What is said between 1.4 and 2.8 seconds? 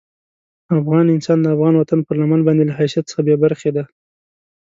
د افغان وطن پر لمن باندې له